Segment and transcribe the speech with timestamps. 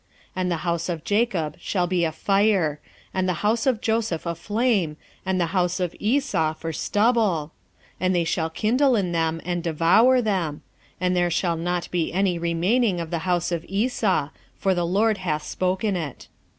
[0.29, 2.79] 1:18 And the house of Jacob shall be a fire,
[3.13, 7.51] and the house of Joseph a flame, and the house of Esau for stubble,
[7.99, 10.63] and they shall kindle in them, and devour them;
[10.99, 15.19] and there shall not be any remaining of the house of Esau; for the LORD
[15.19, 16.27] hath spoken it.